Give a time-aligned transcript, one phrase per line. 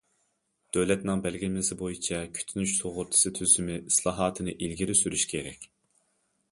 [0.77, 5.71] دۆلەتنىڭ بەلگىلىمىسى بويىچە كۈتۈنۈش سۇغۇرتىسى تۈزۈمى ئىسلاھاتىنى ئىلگىرى سۈرۈش كېرەك.